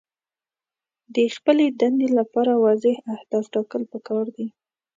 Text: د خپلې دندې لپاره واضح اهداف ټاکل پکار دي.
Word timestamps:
د 1.15 1.17
خپلې 1.35 1.65
دندې 1.81 2.07
لپاره 2.19 2.51
واضح 2.65 2.95
اهداف 3.15 3.45
ټاکل 3.53 3.83
پکار 3.93 4.25
دي. 4.35 4.47